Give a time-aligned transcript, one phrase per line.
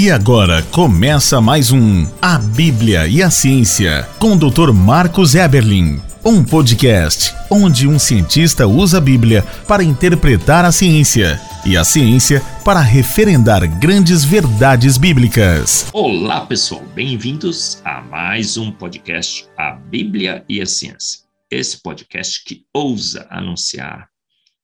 [0.00, 4.72] E agora começa mais um A Bíblia e a Ciência com o Dr.
[4.72, 6.00] Marcos Eberlin.
[6.24, 12.40] Um podcast onde um cientista usa a Bíblia para interpretar a ciência e a ciência
[12.64, 15.90] para referendar grandes verdades bíblicas.
[15.92, 21.20] Olá, pessoal, bem-vindos a mais um podcast A Bíblia e a Ciência.
[21.50, 24.08] Esse podcast que ousa anunciar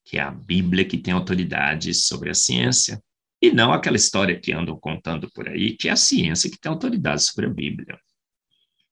[0.02, 2.98] que é a Bíblia que tem autoridade sobre a ciência
[3.40, 6.70] e não aquela história que andam contando por aí, que é a ciência que tem
[6.70, 7.98] autoridade sobre a Bíblia.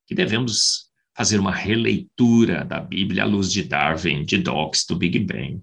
[0.06, 5.18] Que devemos fazer uma releitura da Bíblia à luz de Darwin, de Dawkins, do Big
[5.20, 5.60] Bang.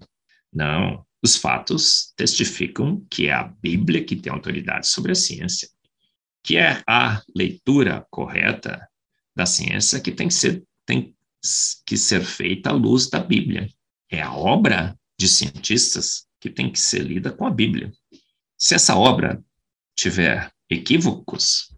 [0.52, 5.68] Não, os fatos testificam que é a Bíblia que tem autoridade sobre a ciência,
[6.42, 8.88] que é a leitura correta
[9.34, 11.14] da ciência que tem que ser, tem
[11.86, 13.68] que ser feita à luz da Bíblia.
[14.10, 17.92] É a obra de cientistas que tem que ser lida com a Bíblia.
[18.62, 19.44] Se essa obra
[19.92, 21.74] tiver equívocos,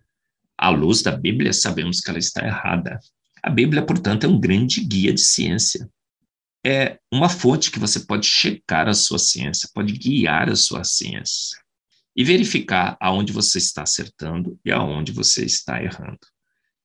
[0.55, 3.01] à luz da Bíblia, sabemos que ela está errada.
[3.43, 5.89] A Bíblia, portanto, é um grande guia de ciência.
[6.63, 11.59] É uma fonte que você pode checar a sua ciência, pode guiar a sua ciência
[12.15, 16.21] e verificar aonde você está acertando e aonde você está errando.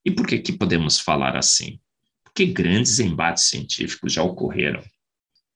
[0.05, 1.77] E por que que podemos falar assim?
[2.23, 4.81] Porque grandes embates científicos já ocorreram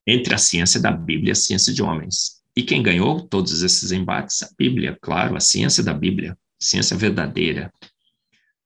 [0.06, 2.33] entre a ciência da Bíblia e a ciência de homens.
[2.56, 4.42] E quem ganhou todos esses embates?
[4.42, 7.72] A Bíblia, claro, a ciência da Bíblia, ciência verdadeira.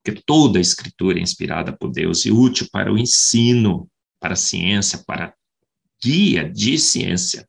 [0.03, 4.37] Porque toda a escritura é inspirada por Deus e útil para o ensino, para a
[4.37, 5.35] ciência, para
[6.03, 7.49] guia de ciência.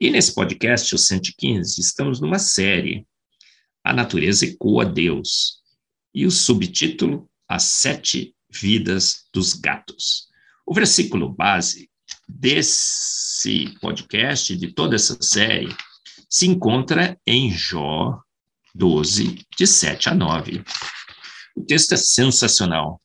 [0.00, 3.06] E nesse podcast, o 115, estamos numa série,
[3.84, 5.62] A Natureza Ecoa Deus,
[6.14, 10.28] e o subtítulo, As Sete Vidas dos Gatos.
[10.66, 11.88] O versículo base
[12.28, 15.74] desse podcast, de toda essa série,
[16.28, 18.18] se encontra em Jó
[18.74, 20.64] 12, de 7 a 9.
[21.56, 23.00] O texto é sensacional.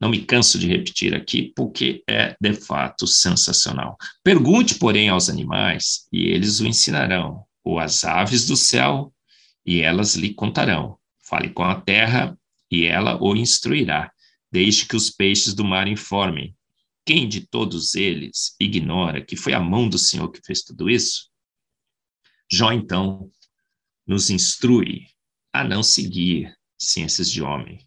[0.00, 3.98] Não me canso de repetir aqui, porque é de fato sensacional.
[4.22, 9.12] Pergunte, porém, aos animais, e eles o ensinarão, ou às aves do céu,
[9.66, 10.96] e elas lhe contarão.
[11.28, 12.38] Fale com a terra,
[12.70, 14.10] e ela o instruirá.
[14.50, 16.54] Deixe que os peixes do mar informem,
[17.10, 21.28] quem de todos eles ignora que foi a mão do Senhor que fez tudo isso?
[22.48, 23.28] Jó, então,
[24.06, 25.08] nos instrui
[25.52, 27.84] a não seguir ciências de homem.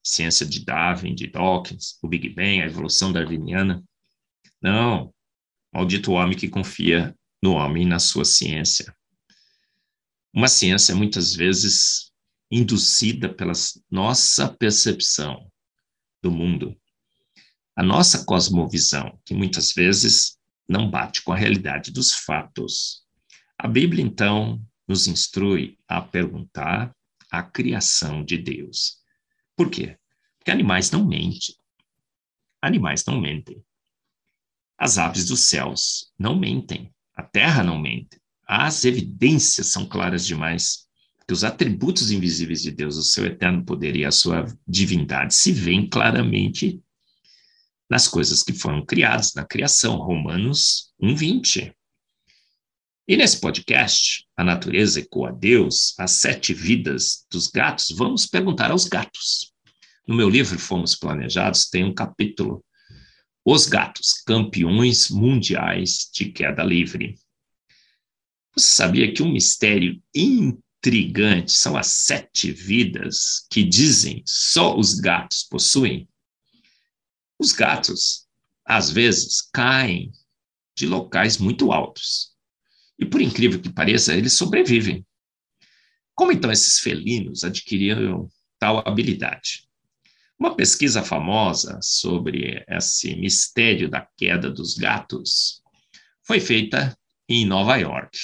[0.00, 3.82] Ciência de Darwin, de Dawkins, o Big Bang, a evolução darwiniana.
[4.62, 5.12] Não,
[5.72, 8.96] maldito homem que confia no homem e na sua ciência.
[10.32, 12.12] Uma ciência muitas vezes
[12.48, 13.54] induzida pela
[13.90, 15.50] nossa percepção
[16.22, 16.80] do mundo
[17.76, 23.02] a nossa cosmovisão, que muitas vezes não bate com a realidade dos fatos.
[23.58, 26.94] A Bíblia, então, nos instrui a perguntar
[27.30, 28.98] a criação de Deus.
[29.56, 29.96] Por quê?
[30.38, 31.54] Porque animais não mentem.
[32.62, 33.62] Animais não mentem.
[34.78, 36.92] As aves dos céus não mentem.
[37.16, 38.20] A terra não mente.
[38.46, 40.86] As evidências são claras demais.
[41.26, 45.52] Que os atributos invisíveis de Deus, o seu eterno poder e a sua divindade se
[45.52, 46.83] veem claramente
[47.88, 51.72] nas coisas que foram criadas, na criação, Romanos 1:20.
[53.06, 58.84] E nesse podcast, A Natureza Ecoa Deus, As Sete Vidas dos Gatos, vamos perguntar aos
[58.86, 59.52] gatos.
[60.08, 62.64] No meu livro Fomos Planejados, tem um capítulo,
[63.44, 67.18] Os Gatos, Campeões Mundiais de Queda Livre.
[68.56, 75.42] Você sabia que um mistério intrigante são as sete vidas que dizem só os gatos
[75.42, 76.08] possuem?
[77.38, 78.26] Os gatos,
[78.64, 80.12] às vezes, caem
[80.76, 82.32] de locais muito altos.
[82.98, 85.04] E, por incrível que pareça, eles sobrevivem.
[86.14, 88.28] Como então esses felinos adquiriram
[88.58, 89.68] tal habilidade?
[90.38, 95.62] Uma pesquisa famosa sobre esse mistério da queda dos gatos
[96.22, 96.96] foi feita
[97.28, 98.18] em Nova York.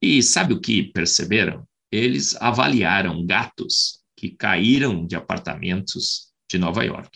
[0.00, 1.66] E sabe o que perceberam?
[1.90, 7.10] Eles avaliaram gatos que caíram de apartamentos de Nova York.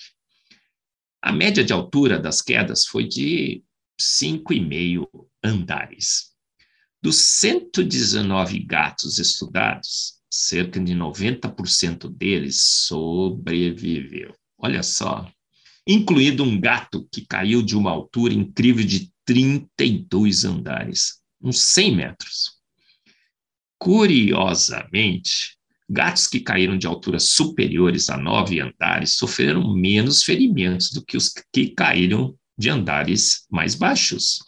[1.21, 3.63] A média de altura das quedas foi de
[4.01, 6.29] 5,5 andares.
[7.03, 14.33] Dos 119 gatos estudados, cerca de 90% deles sobreviveu.
[14.57, 15.29] Olha só,
[15.87, 22.59] incluído um gato que caiu de uma altura incrível de 32 andares, uns 100 metros.
[23.79, 25.58] Curiosamente,
[25.91, 31.33] Gatos que caíram de alturas superiores a nove andares sofreram menos ferimentos do que os
[31.53, 34.41] que caíram de andares mais baixos.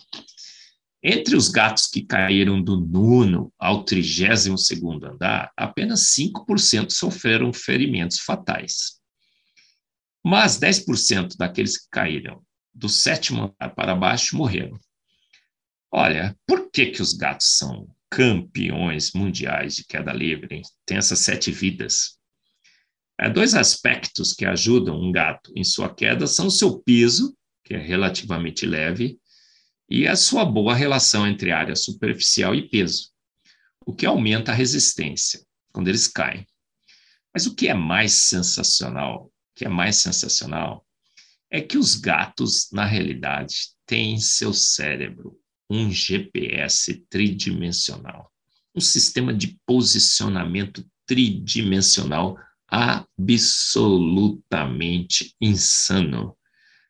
[1.02, 8.19] Entre os gatos que caíram do nono ao trigésimo segundo andar, apenas 5% sofreram ferimentos
[8.19, 9.00] fatais.
[10.22, 12.42] Mas 10% daqueles que caíram
[12.75, 14.78] do sétimo andar para baixo morreram.
[15.90, 20.62] Olha, por que, que os gatos são campeões mundiais de queda livre?
[20.84, 22.18] Tem essas sete vidas.
[23.18, 27.74] Há dois aspectos que ajudam um gato em sua queda são o seu piso, que
[27.74, 29.18] é relativamente leve,
[29.88, 33.10] e a sua boa relação entre área superficial e peso,
[33.84, 35.40] o que aumenta a resistência
[35.72, 36.46] quando eles caem.
[37.32, 40.86] Mas o que é mais sensacional, o que é mais sensacional
[41.50, 45.36] é que os gatos, na realidade, têm seu cérebro
[45.70, 48.31] um GPS tridimensional,
[48.75, 52.37] um sistema de posicionamento tridimensional
[52.69, 56.37] absolutamente insano.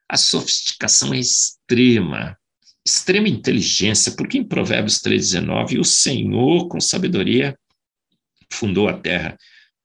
[0.09, 2.41] A sofisticação é extrema
[2.85, 7.56] extrema inteligência, porque em Provérbios 3,19, o Senhor, com sabedoria,
[8.50, 9.37] fundou a terra,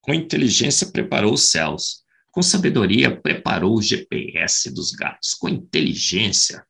[0.02, 6.66] com inteligência preparou os céus, com sabedoria preparou o GPS dos gatos, com inteligência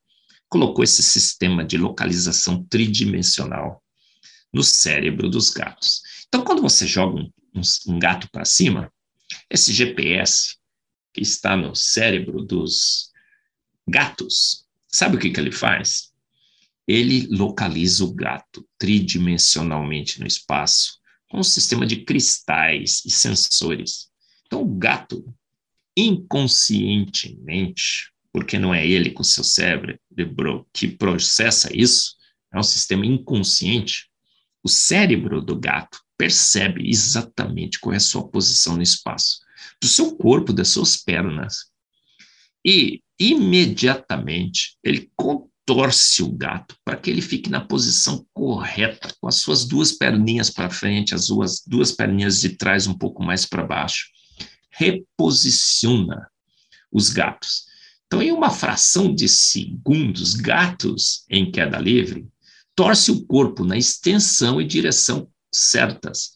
[0.49, 3.83] colocou esse sistema de localização tridimensional
[4.53, 6.01] no cérebro dos gatos.
[6.27, 8.91] Então, quando você joga um, um, um gato para cima,
[9.49, 10.55] esse GPS
[11.13, 13.11] que está no cérebro dos
[13.87, 16.15] gatos, sabe o que, que ele faz?
[16.87, 20.99] ele localiza o gato tridimensionalmente no espaço
[21.29, 24.09] com um sistema de cristais e sensores.
[24.45, 25.25] Então, o gato,
[25.97, 29.97] inconscientemente, porque não é ele com seu cérebro
[30.73, 32.15] que processa isso,
[32.53, 34.09] é um sistema inconsciente,
[34.61, 39.39] o cérebro do gato percebe exatamente qual é a sua posição no espaço,
[39.81, 41.67] do seu corpo, das suas pernas.
[42.65, 45.09] E imediatamente ele
[45.65, 50.49] torce o gato para que ele fique na posição correta, com as suas duas perninhas
[50.49, 54.07] para frente, as duas, duas perninhas de trás um pouco mais para baixo.
[54.71, 56.29] Reposiciona
[56.91, 57.73] os gatos.
[58.07, 62.27] Então, em uma fração de segundos, gatos em queda livre
[62.75, 66.35] torce o corpo na extensão e direção certas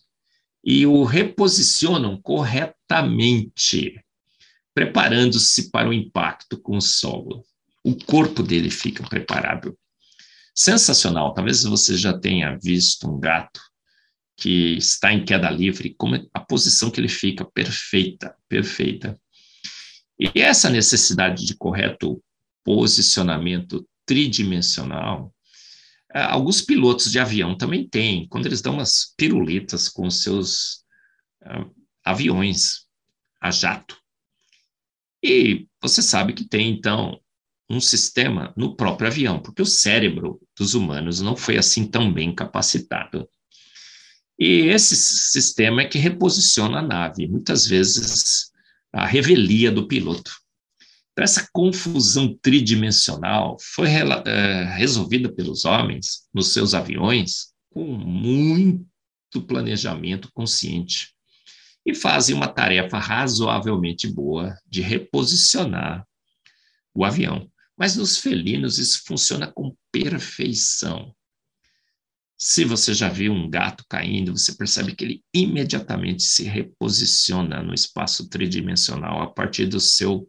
[0.64, 4.02] e o reposicionam corretamente,
[4.74, 7.44] preparando-se para o impacto com o solo
[7.84, 9.78] o corpo dele fica preparado.
[10.54, 11.34] Sensacional.
[11.34, 13.62] Talvez você já tenha visto um gato
[14.38, 19.20] que está em queda livre, como a posição que ele fica perfeita, perfeita.
[20.20, 22.22] E essa necessidade de correto
[22.64, 25.34] posicionamento tridimensional,
[26.14, 30.84] eh, alguns pilotos de avião também têm, quando eles dão umas piruletas com seus
[31.44, 31.74] uh,
[32.04, 32.88] aviões
[33.40, 33.98] a jato.
[35.24, 37.20] E você sabe que tem, então,
[37.70, 42.34] um sistema no próprio avião, porque o cérebro dos humanos não foi assim tão bem
[42.34, 43.30] capacitado.
[44.38, 48.49] E esse sistema é que reposiciona a nave, muitas vezes
[48.94, 50.32] a revelia do piloto.
[51.12, 60.30] Então, essa confusão tridimensional foi é, resolvida pelos homens nos seus aviões com muito planejamento
[60.34, 61.14] consciente
[61.86, 66.06] e fazem uma tarefa razoavelmente boa de reposicionar
[66.94, 67.50] o avião.
[67.78, 71.14] Mas nos felinos isso funciona com perfeição.
[72.42, 77.74] Se você já viu um gato caindo, você percebe que ele imediatamente se reposiciona no
[77.74, 80.26] espaço tridimensional a partir do seu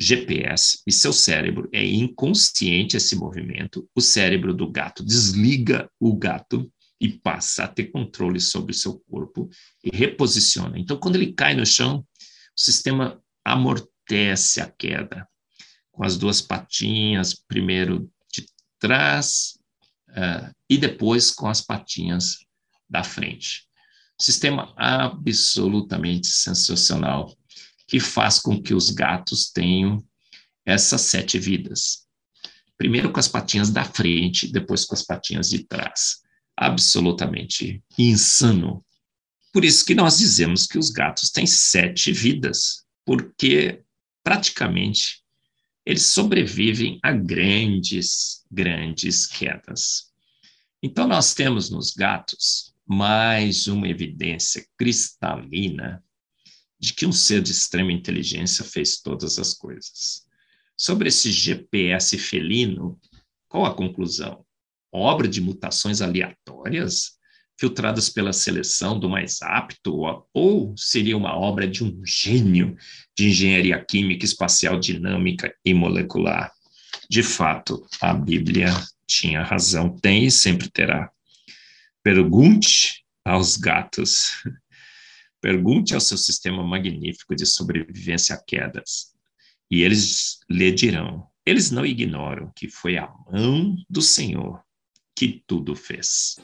[0.00, 3.88] GPS e seu cérebro é inconsciente esse movimento.
[3.94, 6.68] O cérebro do gato desliga o gato
[7.00, 9.48] e passa a ter controle sobre o seu corpo
[9.84, 10.76] e reposiciona.
[10.76, 15.24] Então, quando ele cai no chão, o sistema amortece a queda
[15.92, 18.44] com as duas patinhas, primeiro de
[18.80, 19.57] trás
[20.10, 22.38] uh, e depois com as patinhas
[22.88, 23.66] da frente.
[24.20, 27.36] Sistema absolutamente sensacional
[27.86, 30.04] que faz com que os gatos tenham
[30.66, 32.06] essas sete vidas.
[32.76, 36.18] Primeiro com as patinhas da frente, depois com as patinhas de trás.
[36.56, 38.84] Absolutamente insano.
[39.52, 43.82] Por isso que nós dizemos que os gatos têm sete vidas, porque
[44.22, 45.22] praticamente
[45.88, 50.12] eles sobrevivem a grandes, grandes quedas.
[50.82, 56.04] Então, nós temos nos gatos mais uma evidência cristalina
[56.78, 60.26] de que um ser de extrema inteligência fez todas as coisas.
[60.76, 63.00] Sobre esse GPS felino,
[63.48, 64.44] qual a conclusão?
[64.92, 67.17] Obra de mutações aleatórias?
[67.58, 72.76] Filtradas pela seleção do mais apto, ou seria uma obra de um gênio
[73.16, 76.52] de engenharia química, espacial, dinâmica e molecular?
[77.10, 78.68] De fato, a Bíblia
[79.06, 81.10] tinha razão, tem e sempre terá.
[82.02, 84.42] Pergunte aos gatos.
[85.40, 89.12] Pergunte ao seu sistema magnífico de sobrevivência a quedas,
[89.70, 91.28] e eles lhe dirão.
[91.46, 94.60] Eles não ignoram que foi a mão do Senhor
[95.14, 96.36] que tudo fez.